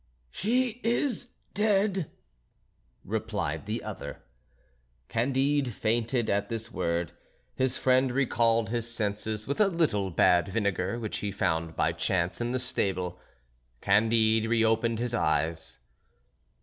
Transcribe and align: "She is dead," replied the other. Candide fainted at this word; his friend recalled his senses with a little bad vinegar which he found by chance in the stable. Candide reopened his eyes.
"She 0.31 0.81
is 0.83 1.27
dead," 1.53 2.09
replied 3.05 3.67
the 3.67 3.83
other. 3.83 4.23
Candide 5.09 5.71
fainted 5.75 6.27
at 6.27 6.49
this 6.49 6.71
word; 6.71 7.11
his 7.53 7.77
friend 7.77 8.11
recalled 8.11 8.71
his 8.71 8.91
senses 8.91 9.45
with 9.45 9.61
a 9.61 9.67
little 9.67 10.09
bad 10.09 10.47
vinegar 10.47 10.97
which 10.99 11.19
he 11.19 11.31
found 11.31 11.75
by 11.75 11.91
chance 11.91 12.41
in 12.41 12.51
the 12.51 12.57
stable. 12.57 13.19
Candide 13.79 14.47
reopened 14.47 14.97
his 14.97 15.13
eyes. 15.13 15.77